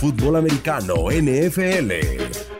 [0.00, 2.57] fútbol americano NFL.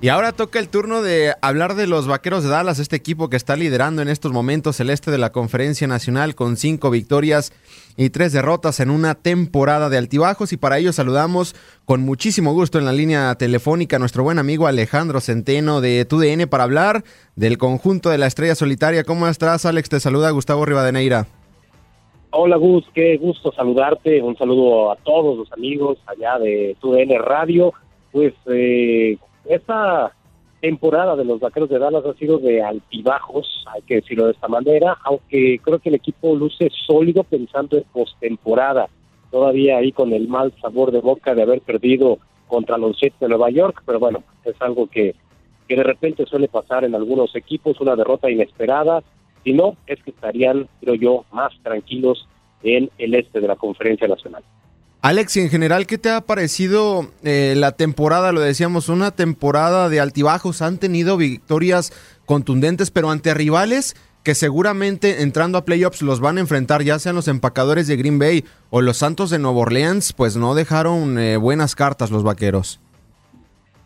[0.00, 3.36] Y ahora toca el turno de hablar de los Vaqueros de Dallas, este equipo que
[3.36, 7.52] está liderando en estos momentos el este de la Conferencia Nacional con cinco victorias
[7.96, 10.52] y tres derrotas en una temporada de altibajos.
[10.52, 14.68] Y para ello saludamos con muchísimo gusto en la línea telefónica a nuestro buen amigo
[14.68, 17.02] Alejandro Centeno de TUDN para hablar
[17.34, 19.02] del conjunto de la Estrella Solitaria.
[19.02, 19.88] ¿Cómo estás, Alex?
[19.88, 21.26] Te saluda Gustavo Rivadeneira.
[22.30, 24.22] Hola Gus, qué gusto saludarte.
[24.22, 27.72] Un saludo a todos los amigos allá de TUDN Radio.
[28.12, 30.12] Pues eh, esta
[30.60, 34.48] temporada de los Vaqueros de Dallas ha sido de altibajos, hay que decirlo de esta
[34.48, 38.88] manera, aunque creo que el equipo luce sólido pensando en postemporada,
[39.30, 43.28] todavía ahí con el mal sabor de boca de haber perdido contra los Jets de
[43.28, 45.14] Nueva York, pero bueno, es algo que,
[45.68, 49.02] que de repente suele pasar en algunos equipos, una derrota inesperada,
[49.44, 52.26] si no, es que estarían, creo yo, más tranquilos
[52.62, 54.42] en el este de la Conferencia Nacional.
[55.00, 58.32] Alex, en general, ¿qué te ha parecido eh, la temporada?
[58.32, 60.60] Lo decíamos, una temporada de altibajos.
[60.60, 61.92] Han tenido victorias
[62.26, 63.94] contundentes, pero ante rivales
[64.24, 68.18] que seguramente entrando a playoffs los van a enfrentar, ya sean los empacadores de Green
[68.18, 72.80] Bay o los Santos de Nueva Orleans, pues no dejaron eh, buenas cartas los vaqueros.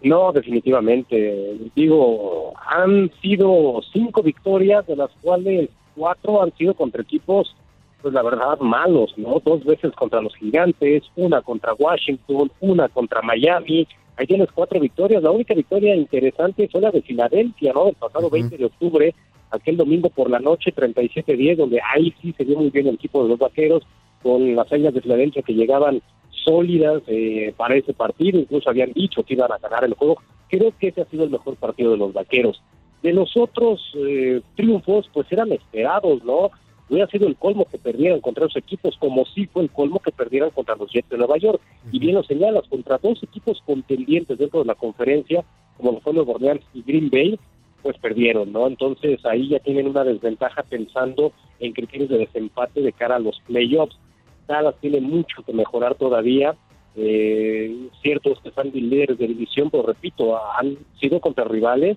[0.03, 1.59] No, definitivamente.
[1.77, 7.55] Digo, han sido cinco victorias, de las cuales cuatro han sido contra equipos
[8.02, 9.40] pues la verdad, malos, ¿no?
[9.44, 13.86] Dos veces contra los gigantes, una contra Washington, una contra Miami.
[14.16, 15.22] Ahí tienes cuatro victorias.
[15.22, 17.88] La única victoria interesante fue la de Filadelfia, ¿no?
[17.88, 19.14] El pasado 20 de octubre,
[19.50, 23.22] aquel domingo por la noche, 37-10, donde ahí sí se vio muy bien el equipo
[23.22, 23.84] de los vaqueros,
[24.22, 26.02] con las señas de Filadelfia que llegaban
[26.44, 30.16] sólidas eh, para ese partido, incluso habían dicho que iban a ganar el juego.
[30.48, 32.62] Creo que ese ha sido el mejor partido de los vaqueros.
[33.02, 36.50] De los otros eh, triunfos, pues eran esperados, ¿no?
[36.92, 40.12] Hubiera sido el colmo que perdieran contra los equipos, como sí fue el colmo que
[40.12, 41.60] perdieran contra los Jets de Nueva York.
[41.91, 45.44] Y bien lo señalas, contra dos equipos contendientes dentro de la conferencia,
[45.76, 47.38] como los Nueva Orleans y Green Bay,
[47.82, 48.66] pues perdieron, ¿no?
[48.66, 53.41] Entonces ahí ya tienen una desventaja pensando en criterios de desempate de cara a los
[53.47, 53.98] playoffs.
[54.47, 56.54] Dallas tiene mucho que mejorar todavía.
[56.94, 61.97] Eh, ciertos que están líderes de división, pero repito, han sido contra rivales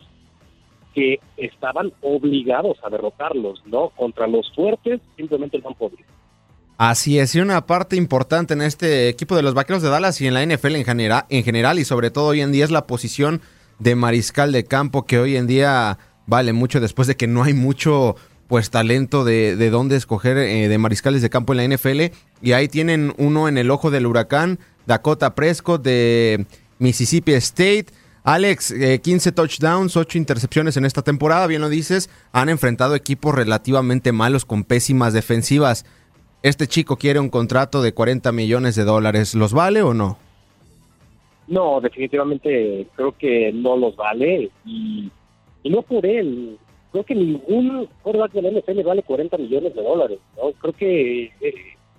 [0.95, 3.89] que estaban obligados a derrotarlos, ¿no?
[3.89, 6.03] Contra los fuertes simplemente no han podido.
[6.77, 10.27] Así es, y una parte importante en este equipo de los Vaqueros de Dallas y
[10.27, 12.87] en la NFL en general, en general y sobre todo hoy en día es la
[12.87, 13.41] posición
[13.79, 15.97] de mariscal de campo que hoy en día
[16.27, 18.15] vale mucho después de que no hay mucho
[18.47, 22.51] pues talento de, de dónde escoger eh, de mariscales de campo en la NFL y
[22.51, 26.45] ahí tienen uno en el ojo del huracán, Dakota Prescott de
[26.79, 27.87] Mississippi State,
[28.25, 28.73] Alex,
[29.03, 34.11] 15 eh, touchdowns, 8 intercepciones en esta temporada, bien lo dices, han enfrentado equipos relativamente
[34.11, 35.85] malos con pésimas defensivas.
[36.41, 40.17] Este chico quiere un contrato de 40 millones de dólares, ¿los vale o no?
[41.47, 45.11] No, definitivamente creo que no los vale y,
[45.63, 46.57] no por él.
[46.91, 50.17] creo que ningún quarterback del NFL vale 40 millones de dólares.
[50.35, 50.51] ¿no?
[50.53, 51.31] Creo que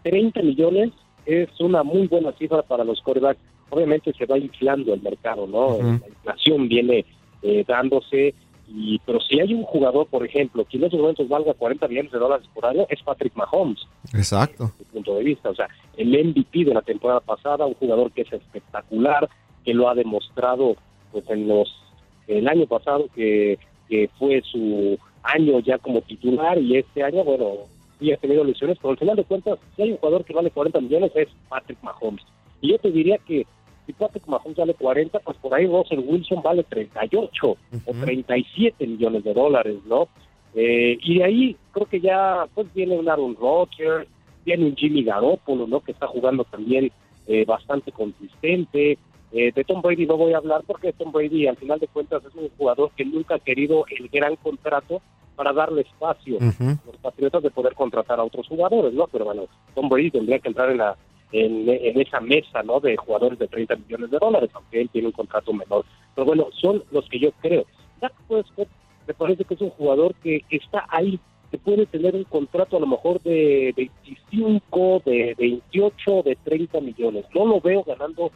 [0.03, 0.91] 30 eh, millones
[1.25, 3.41] es una muy buena cifra para los quarterbacks.
[3.71, 5.79] Obviamente se va inflando el mercado, ¿no?
[5.79, 7.05] La inflación viene
[7.43, 8.35] eh, dándose.
[8.69, 12.13] Y, pero si hay un jugador, por ejemplo, que en esos momentos valga 40 millones
[12.13, 13.87] de dólares por año, es Patrick Mahomes.
[14.13, 14.65] Exacto.
[14.65, 15.51] Desde mi punto de vista.
[15.51, 19.29] O sea, el MVP de la temporada pasada, un jugador que es espectacular,
[19.65, 20.77] que lo ha demostrado
[21.13, 21.83] pues en los
[22.27, 23.59] el año pasado que,
[23.89, 27.53] que fue su año ya como titular y este año, bueno,
[27.99, 30.51] sí ha tenido lesiones, pero al final de cuentas, si hay un jugador que vale
[30.51, 32.25] 40 millones es Patrick Mahomes.
[32.61, 33.47] Y yo te diría que
[33.87, 37.57] si Patrick Mahomes vale 40, pues por ahí Russell Wilson vale 38 o
[37.93, 40.09] 37 millones de dólares, ¿no?
[40.55, 44.09] Eh, y de ahí creo que ya pues viene un Aaron Rodgers,
[44.45, 45.81] viene un Jimmy Garoppolo, ¿no?
[45.81, 46.91] Que está jugando también
[47.27, 48.99] eh, bastante consistente.
[49.33, 52.25] Eh, de Tom Brady no voy a hablar porque Tom Brady al final de cuentas
[52.25, 55.03] es un jugador que nunca ha querido el gran contrato
[55.35, 59.07] para darle espacio a los Patriotas de poder contratar a otros jugadores, ¿no?
[59.09, 59.43] Pero bueno,
[59.75, 60.97] Tom Brady tendría que entrar en la
[61.33, 61.69] en,
[62.01, 62.81] esa mesa, ¿no?
[62.81, 65.85] De jugadores de 30 millones de dólares, aunque él tiene un contrato menor.
[66.15, 67.65] Pero bueno, son los que yo creo.
[68.01, 68.69] Dak Prescott
[69.07, 71.19] me parece que es un jugador que está ahí,
[71.51, 77.25] que puede tener un contrato a lo mejor de 25, de 28, de 30 millones.
[77.35, 78.33] No lo veo ganando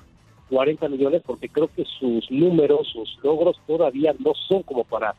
[0.50, 5.14] 40 millones porque creo que sus números, sus logros todavía no son como para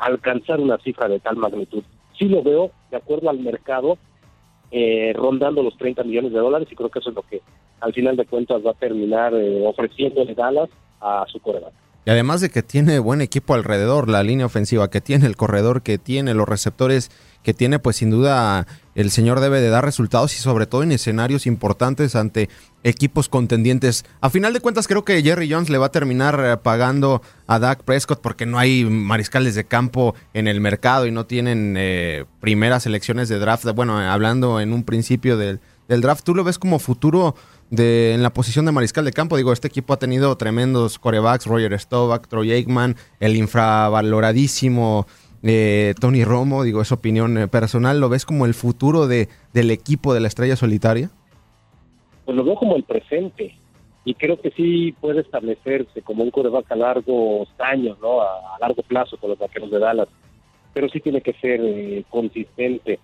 [0.00, 1.82] alcanzar una cifra de tal magnitud.
[2.18, 3.98] Sí lo veo, de acuerdo al mercado,
[4.70, 7.40] eh, rondando los 30 millones de dólares y creo que eso es lo que
[7.80, 10.68] al final de cuentas va a terminar eh, ofreciéndole Dallas
[11.00, 11.72] a su coreback.
[12.06, 15.82] Y además de que tiene buen equipo alrededor, la línea ofensiva que tiene, el corredor
[15.82, 17.10] que tiene, los receptores
[17.46, 18.66] que tiene, pues sin duda
[18.96, 22.48] el señor debe de dar resultados y sobre todo en escenarios importantes ante
[22.82, 24.04] equipos contendientes.
[24.20, 27.60] A final de cuentas creo que Jerry Jones le va a terminar eh, pagando a
[27.60, 32.24] Dak Prescott porque no hay mariscales de campo en el mercado y no tienen eh,
[32.40, 33.64] primeras elecciones de draft.
[33.76, 37.36] Bueno, hablando en un principio del, draft, ¿tú lo ves como futuro
[37.70, 39.36] de, en la posición de mariscal de campo?
[39.36, 45.06] Digo, este equipo ha tenido tremendos corebacks, Roger Staubach, Troy Aikman, el infravaloradísimo
[45.48, 49.70] eh, Tony Romo, digo, es opinión eh, personal, ¿lo ves como el futuro de, del
[49.70, 51.10] equipo de la estrella solitaria?
[52.24, 53.54] Pues lo veo como el presente
[54.04, 58.20] y creo que sí puede establecerse como un coreback a largos años, ¿no?
[58.20, 60.08] A, largo plazo con los vaqueros de Dallas,
[60.72, 63.00] pero sí tiene que ser eh, consistente.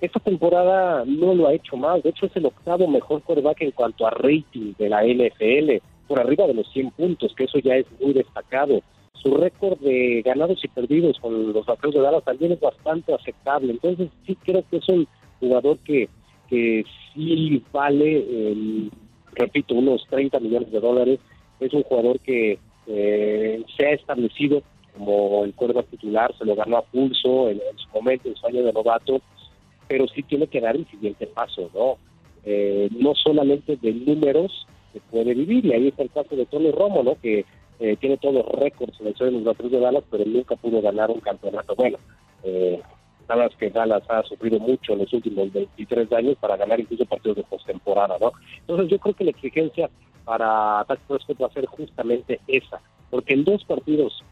[0.00, 3.70] Esta temporada no lo ha hecho mal, de hecho es el octavo mejor coreback en
[3.70, 7.76] cuanto a rating de la NFL, por arriba de los 100 puntos, que eso ya
[7.76, 8.82] es muy destacado
[9.14, 13.72] su récord de ganados y perdidos con los Vaqueros de Dallas también es bastante aceptable.
[13.72, 15.06] Entonces sí creo que es un
[15.40, 16.08] jugador que,
[16.48, 16.84] que
[17.14, 18.90] sí vale,
[19.32, 21.20] repito, unos 30 millones de dólares.
[21.60, 24.62] Es un jugador que eh, se ha establecido
[24.96, 28.62] como el cuervo titular, se lo ganó a pulso en, su momento, en su año
[28.62, 29.20] de novato,
[29.88, 31.96] pero sí tiene que dar el siguiente paso, ¿no?
[32.44, 36.70] Eh, no solamente de números se puede vivir, y ahí está el caso de Tony
[36.70, 37.16] Romo, ¿no?
[37.20, 37.44] Que
[37.80, 40.80] eh, tiene todos los récords en el de los Vaqueros de Dallas, pero nunca pudo
[40.80, 41.74] ganar un campeonato.
[41.74, 41.98] Bueno,
[42.42, 42.80] eh,
[43.26, 47.38] Dallas que Dallas ha sufrido mucho en los últimos 23 años para ganar incluso partidos
[47.38, 48.32] de postemporada, ¿no?
[48.60, 49.90] Entonces yo creo que la exigencia
[50.24, 52.80] para Dak Prescott va a ser justamente esa,
[53.10, 54.22] porque en dos partidos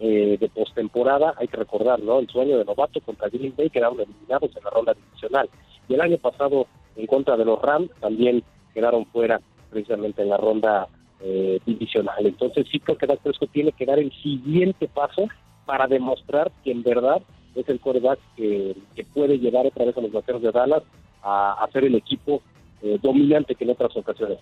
[0.00, 2.20] eh, de postemporada, hay que recordar, ¿no?
[2.20, 5.50] El sueño de novato contra Green Bay quedaron eliminados en la ronda divisional.
[5.88, 8.44] Y el año pasado, en contra de los Rams, también
[8.74, 9.40] quedaron fuera
[9.70, 10.86] precisamente en la ronda
[11.20, 12.24] eh, divisional.
[12.24, 15.28] Entonces sí creo que Dak Prescott tiene que dar el siguiente paso
[15.66, 17.20] para demostrar que en verdad
[17.54, 18.76] es el coreback que,
[19.12, 20.82] puede llevar otra vez a los vaqueros de Dallas
[21.22, 22.42] a, hacer el equipo
[22.82, 24.38] eh, dominante que en otras ocasiones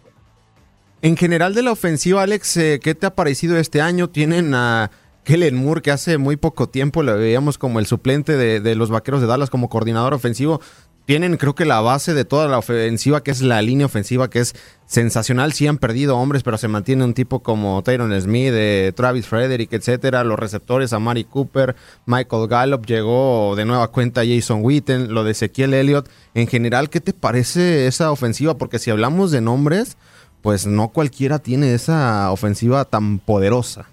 [1.01, 4.11] En general de la ofensiva, Alex, eh, ¿qué te ha parecido este año?
[4.11, 4.91] Tienen a
[5.25, 9.21] Kellen Moore, que hace muy poco tiempo lo veíamos como el suplente de los Vaqueros
[9.21, 10.61] de Dallas como coordinador ofensivo
[11.07, 14.41] tienen creo que la base de toda la ofensiva, que es la línea ofensiva, que
[14.41, 14.55] es
[14.87, 15.53] sensacional.
[15.53, 19.73] Sí han perdido hombres, pero se mantiene un tipo como Tyron Smith, de Travis Frederick,
[19.73, 20.25] etcétera.
[20.25, 25.31] Los receptores, a Mari Cooper, Michael Gallup, llegó de nueva cuenta Jason Witten, lo de
[25.31, 26.09] Ezequiel Elliott.
[26.35, 28.59] En general, ¿qué te parece esa ofensiva?
[28.59, 29.97] Porque si hablamos de nombres,
[30.43, 33.89] pues no cualquiera tiene esa ofensiva tan poderosa.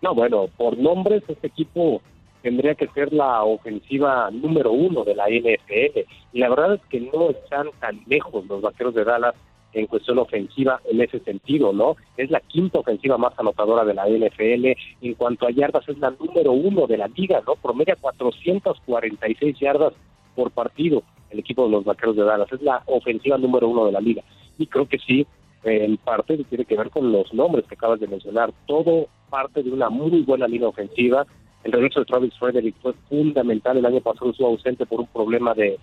[0.00, 2.00] No, bueno, por nombres, este equipo
[2.42, 6.00] tendría que ser la ofensiva número uno de la NFL.
[6.32, 9.34] Y la verdad es que no están tan lejos los vaqueros de Dallas
[9.72, 11.96] en cuestión ofensiva en ese sentido, ¿no?
[12.16, 14.76] Es la quinta ofensiva más anotadora de la NFL.
[15.00, 17.54] En cuanto a yardas, es la número uno de la liga, ¿no?
[17.54, 19.92] Promedia 446 yardas
[20.34, 22.52] por partido el equipo de los vaqueros de Dallas.
[22.52, 24.22] Es la ofensiva número uno de la liga.
[24.58, 25.26] Y creo que sí,
[25.62, 28.52] en parte tiene que ver con los nombres que acabas de mencionar.
[28.66, 31.26] Todo parte de una muy buena línea ofensiva
[31.64, 33.76] el regreso de Travis Frederick fue fundamental.
[33.76, 35.78] El año pasado estuvo ausente por un problema de,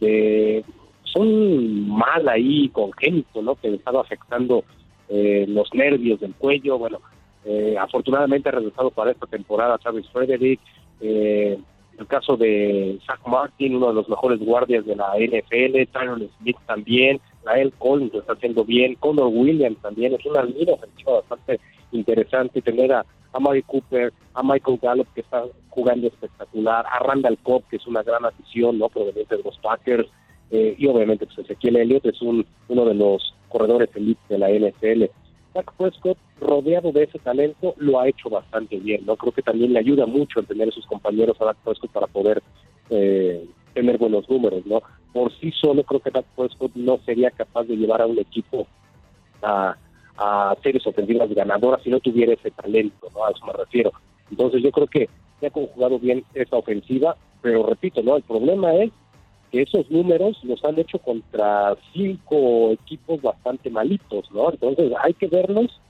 [0.00, 0.64] de
[1.04, 3.54] son mal ahí congénito, ¿no?
[3.56, 4.64] Que estaba afectando
[5.08, 6.78] eh, los nervios del cuello.
[6.78, 7.00] Bueno,
[7.44, 10.60] eh, afortunadamente ha regresado para esta temporada Travis Frederick.
[11.00, 11.58] Eh,
[11.98, 16.56] el caso de Zach Martin, uno de los mejores guardias de la NFL, Tyron Smith
[16.66, 21.58] también, Lael Collins lo está haciendo bien, Connor Williams también, es una línea ofensiva bastante
[21.92, 23.06] interesante tener a,
[23.36, 27.86] a Mari Cooper, a Michael Gallup que está jugando espectacular, a Randall Cobb que es
[27.86, 28.88] una gran adición, ¿no?
[28.88, 30.08] proveniente de los Packers,
[30.50, 34.48] eh, y obviamente pues Ezequiel Elliott es un, uno de los corredores elites de la
[34.48, 35.04] NFL.
[35.54, 39.16] Dak Prescott, rodeado de ese talento, lo ha hecho bastante bien, ¿no?
[39.16, 42.06] Creo que también le ayuda mucho el tener a sus compañeros a Dak Prescott para
[42.06, 42.42] poder
[42.90, 44.82] eh, tener buenos números, ¿no?
[45.12, 48.66] Por sí solo creo que Dak Prescott no sería capaz de llevar a un equipo
[49.42, 49.76] a,
[50.16, 53.24] a series ofensivas ganadoras si no tuviera ese talento, ¿no?
[53.24, 53.92] A eso me refiero.
[54.30, 55.08] Entonces yo creo que
[55.40, 58.16] se ha conjugado bien esa ofensiva, pero repito, ¿no?
[58.16, 58.90] El problema es
[59.50, 64.50] que esos números los han hecho contra cinco equipos bastante malitos, ¿no?
[64.50, 65.80] Entonces hay que verlos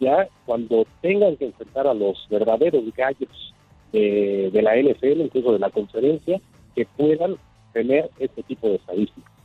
[0.00, 3.54] ya cuando tengan que enfrentar a los verdaderos gallos
[3.92, 6.40] de, de la NFL, incluso de la conferencia,
[6.74, 7.36] que puedan
[7.72, 9.37] tener este tipo de estadísticas.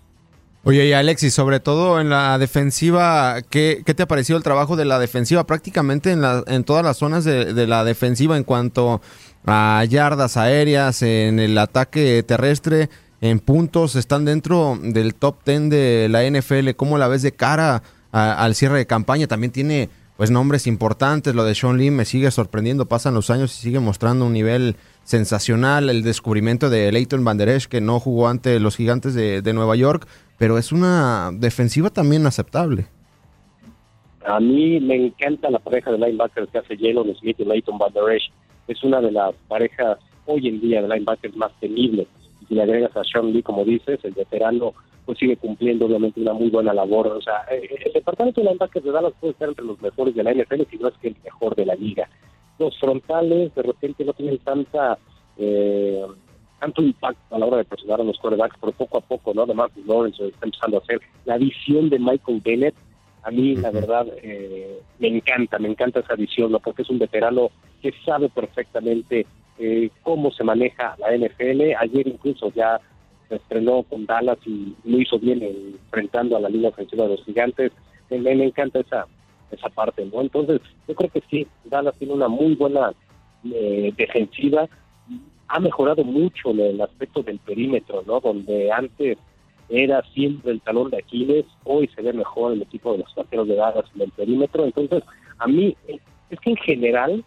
[0.65, 4.85] Oye, y Alexis, sobre todo en la defensiva, ¿qué, te ha parecido el trabajo de
[4.85, 5.45] la defensiva?
[5.45, 9.01] Prácticamente en, la, en todas las zonas de, la defensiva en cuanto
[9.45, 12.89] a yardas aéreas, en el ataque terrestre,
[13.19, 16.69] en puntos, están dentro del top 10 de la NFL.
[16.77, 19.27] ¿Cómo la ves de cara a, al cierre de campaña?
[19.27, 21.35] También tiene pues nombres importantes.
[21.35, 22.85] Lo de Sean Lee me sigue sorprendiendo.
[22.85, 25.89] Pasan los años y sigue mostrando un nivel sensacional.
[25.89, 29.75] El descubrimiento de Leighton Van Der Esch, que no jugó ante los gigantes de Nueva
[29.75, 32.87] York, pero es una defensiva también aceptable.
[34.25, 37.91] A mí me encanta la pareja de linebackers que hace Jalen Smith y Leighton Van
[37.93, 38.31] Der Esch.
[38.67, 42.07] Es una de las parejas hoy en día de linebackers más temibles
[42.47, 44.73] si le agregas a Sean Lee, como dices, el veterano
[45.05, 47.07] pues sigue cumpliendo obviamente una muy buena labor.
[47.07, 50.23] O sea, eh, el departamento de linebackers de Dallas puede estar entre los mejores de
[50.23, 52.09] la NFL, si no es que el mejor de la liga.
[52.57, 54.97] Los frontales de repente no tienen tanta
[55.37, 56.05] eh,
[56.63, 59.45] tanto impacto a la hora de presionar a los quarterbacks, pero poco a poco, ¿no?
[59.45, 61.01] De Marcus Lawrence está empezando a hacer.
[61.25, 62.75] La visión de Michael Bennett,
[63.23, 66.61] a mí, la verdad, eh, me encanta, me encanta esa visión, ¿no?
[66.61, 67.49] Porque es un veterano
[67.81, 69.25] que sabe perfectamente
[69.59, 71.75] eh, cómo se maneja la NFL.
[71.77, 72.79] Ayer incluso ya
[73.27, 77.25] se estrenó con Dallas y lo hizo bien enfrentando a la línea ofensiva de los
[77.25, 77.73] gigantes.
[78.09, 79.05] Me, me, encanta esa
[79.51, 80.21] esa parte, ¿no?
[80.21, 82.93] Entonces, yo creo que sí, Dallas tiene una muy buena
[83.53, 84.69] eh, defensiva.
[85.53, 88.19] Ha mejorado mucho el aspecto del perímetro, ¿no?
[88.19, 89.19] Donde antes
[89.69, 93.47] era siempre el talón de Aquiles, hoy se ve mejor el equipo de los vaqueros
[93.47, 94.65] de Dallas en el perímetro.
[94.65, 95.03] Entonces,
[95.37, 97.23] a mí, es que en general,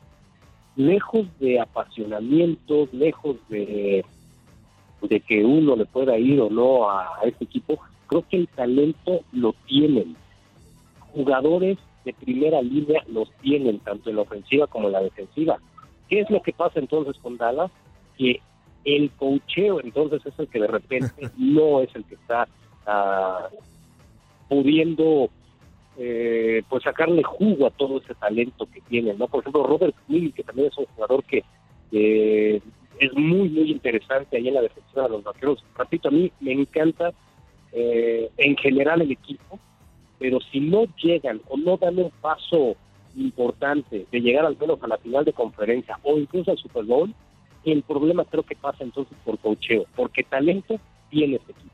[0.75, 4.05] lejos de apasionamientos, lejos de,
[5.03, 7.79] de que uno le pueda ir o no a, a este equipo,
[8.09, 10.17] creo que el talento lo tienen.
[11.15, 15.59] Jugadores de primera línea los tienen, tanto en la ofensiva como en la defensiva.
[16.09, 17.71] ¿Qué es lo que pasa entonces con Dallas?
[18.17, 18.41] Que
[18.85, 22.49] el cocheo entonces es el que de repente no es el que está
[22.87, 23.55] uh,
[24.49, 25.31] pudiendo
[25.99, 29.29] eh, pues sacarle jugo a todo ese talento que tienen, ¿no?
[29.29, 31.43] Por ejemplo, Robert Quinn, que también es un jugador que
[31.93, 32.61] eh,
[32.99, 35.65] es muy, muy interesante ahí en la defensiva de los vaqueros.
[35.77, 37.13] Repito, a mí me encanta
[37.73, 39.59] eh, en general el equipo,
[40.19, 42.77] pero si no llegan o no dan un paso
[43.17, 47.15] importante de llegar al menos a la final de conferencia o incluso al Super Bowl,
[47.73, 50.79] el problema creo que pasa entonces por cocheo, porque talento
[51.11, 51.71] tiene este equipo.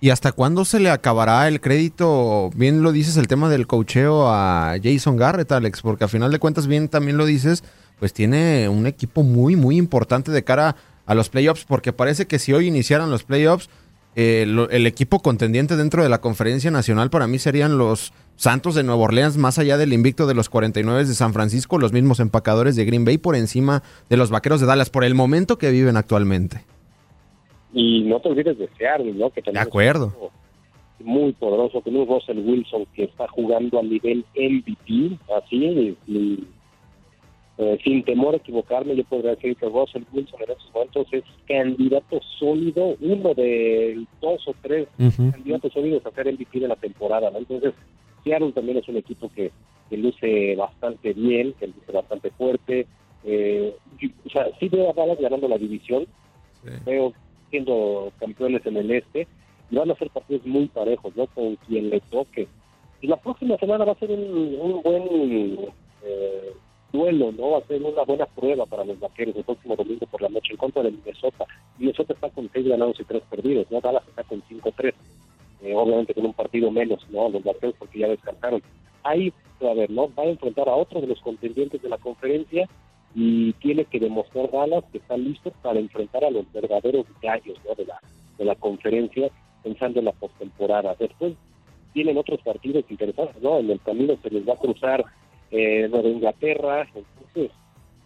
[0.00, 2.50] ¿Y hasta cuándo se le acabará el crédito?
[2.54, 6.38] Bien lo dices el tema del cocheo a Jason Garrett, Alex, porque a final de
[6.38, 7.64] cuentas bien también lo dices,
[7.98, 12.38] pues tiene un equipo muy, muy importante de cara a los playoffs, porque parece que
[12.38, 13.70] si hoy iniciaran los playoffs,
[14.18, 18.74] eh, lo, el equipo contendiente dentro de la conferencia nacional para mí serían los Santos
[18.74, 22.18] de Nueva Orleans, más allá del invicto de los 49 de San Francisco, los mismos
[22.18, 25.70] empacadores de Green Bay por encima de los Vaqueros de Dallas, por el momento que
[25.70, 26.62] viven actualmente.
[27.74, 29.28] Y no te olvides de Seattle, ¿no?
[29.28, 30.14] Que de acuerdo.
[31.00, 36.48] muy poderoso, con un Russell Wilson que está jugando a nivel MVP, así, y, y,
[37.58, 41.24] eh, sin temor a equivocarme, yo podría decir que Russell Wilson en estos momentos es
[41.48, 45.32] candidato sólido, uno de dos o tres uh -huh.
[45.32, 47.38] candidatos sólidos a ser MVP de la temporada, ¿no?
[47.38, 47.72] Entonces,
[48.22, 49.50] Seattle también es un equipo que,
[49.88, 52.86] que luce bastante bien, que luce bastante fuerte.
[53.24, 53.74] Eh,
[54.26, 56.06] o sea, sí veo a Dallas ganando la división,
[56.62, 56.70] sí.
[56.84, 57.14] veo
[57.50, 59.26] siendo campeones en el este,
[59.70, 61.26] y van a ser partidos muy parejos, ¿no?
[61.28, 62.48] Con quien le toque.
[63.00, 65.02] Y la próxima semana va a ser un, un buen
[66.04, 66.52] eh,
[66.96, 67.52] duelo, ¿no?
[67.52, 70.52] Va a ser una buena prueba para los vaqueros el próximo domingo por la noche
[70.52, 71.44] en contra de Minnesota.
[71.78, 73.80] Minnesota está con seis ganados y tres perdidos, ¿no?
[73.80, 74.94] Dallas está con 5-3.
[75.62, 77.28] Eh, obviamente con un partido menos, ¿no?
[77.28, 78.62] Los vaqueros porque ya descansaron.
[79.02, 80.08] Ahí, a ver, ¿no?
[80.14, 82.68] Va a enfrentar a otro de los contendientes de la conferencia
[83.14, 87.74] y tiene que demostrar Dallas que está listo para enfrentar a los verdaderos gallos, ¿no?
[87.74, 88.00] De la,
[88.38, 89.30] de la conferencia
[89.62, 90.94] pensando en la postemporada.
[90.98, 91.34] Después
[91.92, 93.58] tienen otros partidos interesantes, ¿no?
[93.58, 95.04] En el camino se les va a cruzar
[95.50, 97.50] eh, Nueva Inglaterra, entonces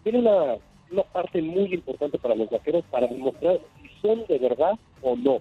[0.02, 0.56] tiene una,
[0.90, 5.38] una parte muy importante para los vaqueros para demostrar si son de verdad o no.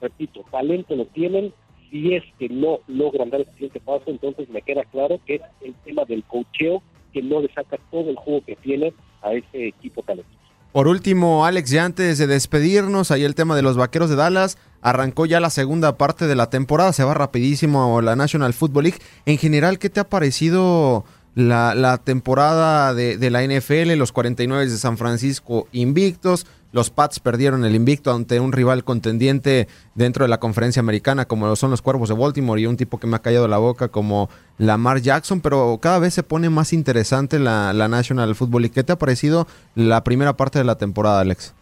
[0.00, 1.52] Repito, talento lo tienen,
[1.90, 5.42] si es que no logran dar el siguiente paso, entonces me queda claro que es
[5.62, 6.82] el tema del cocheo
[7.12, 8.92] que no le saca todo el juego que tiene
[9.22, 10.38] a ese equipo talentoso.
[10.72, 14.58] Por último, Alex, ya antes de despedirnos, ahí el tema de los vaqueros de Dallas.
[14.82, 18.98] Arrancó ya la segunda parte de la temporada, se va rapidísimo la National Football League.
[19.24, 21.04] En general, ¿qué te ha parecido
[21.34, 23.92] la, la temporada de, de, la NFL?
[23.96, 29.68] Los 49 de San Francisco invictos, los Pats perdieron el invicto ante un rival contendiente
[29.94, 32.98] dentro de la conferencia americana, como lo son los Cuervos de Baltimore y un tipo
[32.98, 36.72] que me ha callado la boca como Lamar Jackson, pero cada vez se pone más
[36.72, 38.74] interesante la, la National Football League.
[38.74, 41.54] ¿Qué te ha parecido la primera parte de la temporada, Alex?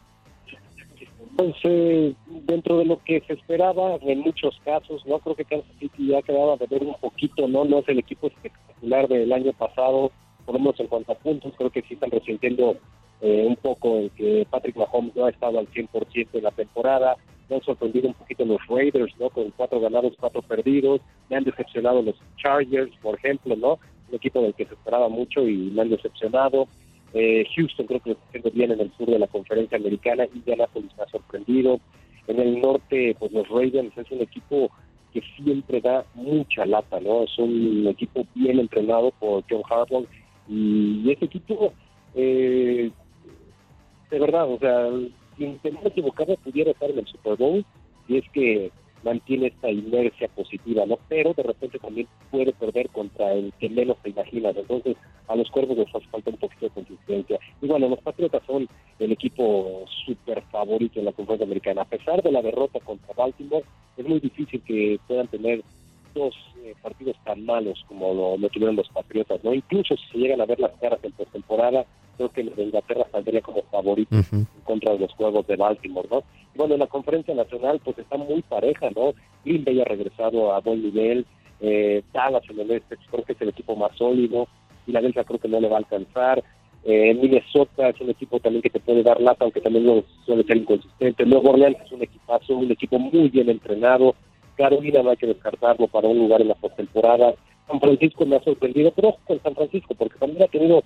[1.37, 2.14] Pues eh,
[2.46, 6.22] dentro de lo que se esperaba en muchos casos, no creo que Kansas City ya
[6.22, 10.12] quedaba de ver un poquito, no no es el equipo espectacular del año pasado,
[10.44, 12.76] por lo menos en cuanto a puntos, creo que sí están resintiendo
[13.20, 17.16] eh, un poco el que Patrick Mahomes no ha estado al 100% en la temporada,
[17.48, 19.30] me han sorprendido un poquito los Raiders, ¿no?
[19.30, 23.78] Con cuatro ganados, cuatro perdidos, me han decepcionado los Chargers, por ejemplo, ¿no?
[24.08, 26.68] Un equipo del que se esperaba mucho y me han decepcionado.
[27.14, 30.26] Eh, Houston creo que lo está haciendo bien en el sur de la conferencia americana,
[30.34, 31.80] Indianapolis me ha sorprendido.
[32.28, 34.71] En el norte, pues los Ravens es un equipo
[35.12, 37.23] que siempre da mucha lata, ¿no?
[37.23, 40.06] Es un equipo bien entrenado por John Harbaugh
[40.49, 41.73] y ese equipo,
[42.14, 42.90] eh,
[44.11, 44.88] de verdad, o sea,
[45.38, 47.64] sin tener equivocado, pudiera estar en el Super Bowl
[48.09, 48.71] y es que
[49.06, 50.99] mantiene esta inercia positiva, ¿no?
[51.08, 54.56] Pero de repente también puede perder contra el que menos te imaginas.
[54.56, 54.97] Entonces,
[55.28, 57.38] a los cuervos les hace falta un poquito de consistencia.
[57.62, 61.82] Y bueno, los Patriotas son el equipo súper favorito en la conferencia americana.
[61.82, 63.64] A pesar de la derrota contra Baltimore,
[63.97, 65.62] es muy difícil que puedan tener
[66.12, 69.54] dos eh, partidos tan malos como lo, lo, tuvieron los Patriotas, ¿no?
[69.54, 73.62] Incluso si se llegan a ver las caras en postemporada, creo que Inglaterra saldría como
[73.71, 74.47] favorito uh -huh.
[74.56, 76.25] en contra de los juegos de Baltimore, ¿no?
[76.56, 79.12] Bueno, en la conferencia nacional pues está muy pareja, ¿no?
[79.45, 81.26] Green Bay ha regresado a buen nivel,
[81.60, 84.49] eh, Dallas en el este creo que es el equipo más sólido,
[84.84, 86.42] Filadelfia creo que no le va a alcanzar,
[86.84, 90.45] eh, Minnesota es un equipo también que te puede dar lata, aunque también no suele
[90.45, 94.14] ser inconsistente, Nuevo Orleans es un equipazo, un equipo muy bien entrenado,
[94.56, 97.34] Carolina no hay que descartarlo para un lugar en la postemporada,
[97.66, 100.82] San Francisco me ha sorprendido, pero con San Francisco, porque también ha tenido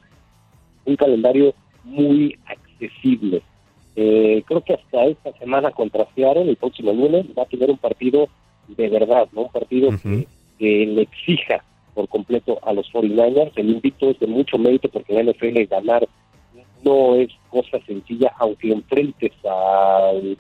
[0.87, 1.55] un calendario
[1.85, 3.43] muy accesible.
[3.97, 7.79] Eh, creo que hasta esta semana contra Seattle, el próximo lunes, va a tener un
[7.79, 8.29] partido
[8.69, 9.43] de verdad, ¿no?
[9.43, 10.03] Un partido uh -huh.
[10.03, 13.53] que, que, le exija por completo a los 49ers.
[13.57, 16.09] El invicto es de mucho mérito porque en la NFL ganar
[16.85, 20.37] no es cosa sencilla, aunque enfrentes al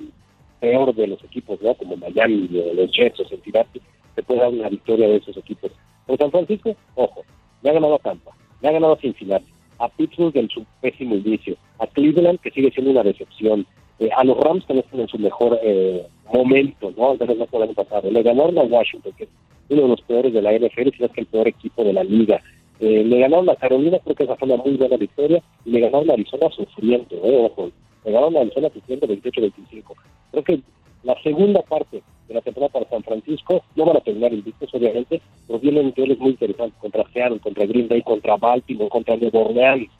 [0.60, 1.74] peor de los equipos, ¿no?
[1.74, 3.80] Como Miami, los Jets o Cincinnati,
[4.14, 5.72] te puede dar una victoria de esos equipos.
[6.06, 7.24] Pero San Francisco, ojo,
[7.62, 11.16] le ha ganado a Tampa, le ha ganado a Cincinnati, a Pittsburgh en su pésimo
[11.16, 13.66] inicio, a Cleveland, que sigue siendo una decepción,
[13.98, 17.12] eh, a los Rams que no están en su mejor eh, momento, ¿no?
[17.12, 18.10] Entonces no fue el año pasado.
[18.10, 19.30] Le ganaron a Washington, que es
[19.70, 21.92] uno de los peores de la NFL, si no es que el peor equipo de
[21.92, 22.40] la liga.
[22.78, 25.80] Eh, le ganaron a Carolina, creo que esa fue una muy buena victoria, y le
[25.80, 27.50] ganaron a Arizona sufriendo, ¿eh?
[27.50, 27.70] Ojo,
[28.04, 29.82] le ganaron a Arizona sufriendo 28-25.
[30.30, 30.60] Creo que
[31.02, 35.20] la segunda parte de la temporada para San Francisco no van a terminar invictos, obviamente,
[35.46, 39.90] pero vienen niveles muy interesantes contra Seattle, contra Green Bay, contra Baltimore, contra Nueva Orleans,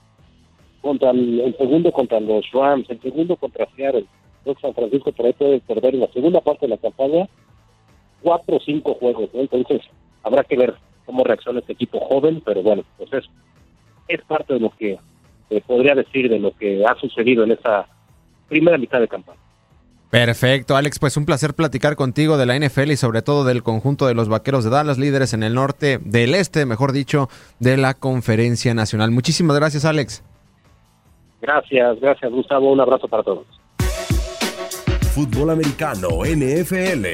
[0.80, 4.06] contra el, el, segundo contra los Rams, el segundo contra Seattle.
[4.38, 7.28] Entonces San Francisco por ahí puede perder en la segunda parte de la campaña
[8.22, 9.40] cuatro o cinco juegos, ¿no?
[9.40, 9.82] Entonces
[10.22, 10.74] habrá que ver
[11.06, 13.24] cómo reacciona este equipo joven, pero bueno, pues es,
[14.06, 14.98] es parte de lo que
[15.66, 17.88] podría decir de lo que ha sucedido en esa
[18.48, 19.40] primera mitad de campaña.
[20.10, 24.08] Perfecto, Alex, pues un placer platicar contigo de la NFL y sobre todo del conjunto
[24.08, 27.28] de los Vaqueros de Dallas, líderes en el norte, del este, mejor dicho,
[27.60, 29.12] de la Conferencia Nacional.
[29.12, 30.24] Muchísimas gracias, Alex.
[31.40, 32.72] Gracias, gracias, Gustavo.
[32.72, 33.46] Un abrazo para todos.
[35.14, 37.06] Fútbol americano, NFL.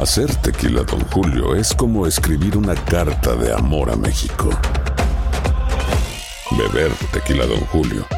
[0.00, 4.48] Hacer tequila, don Julio, es como escribir una carta de amor a México.
[6.52, 8.17] Beber tequila, don Julio